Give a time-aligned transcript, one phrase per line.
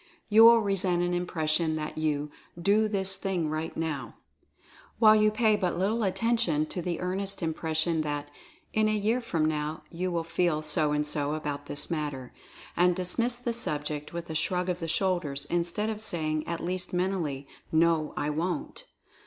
[0.29, 4.15] You will resent an impression that you "Do this thing right Now,"
[4.97, 8.31] while you pay but little attention to the earnest impression that
[8.73, 12.33] "in a year from now you will feel so and so about this matter,"
[12.75, 16.61] and dismiss the sub ject with a shrug of the shoulders, instead of saying, at
[16.61, 18.85] least mentally, "No, I Wont!"